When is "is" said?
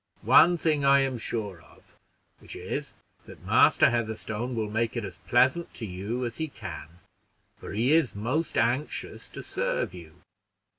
2.55-2.95, 7.93-8.15